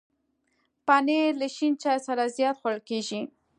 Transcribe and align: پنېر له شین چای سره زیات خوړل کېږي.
پنېر 0.85 1.29
له 1.41 1.47
شین 1.55 1.73
چای 1.81 1.97
سره 2.07 2.23
زیات 2.35 2.55
خوړل 2.59 2.81
کېږي. 2.89 3.21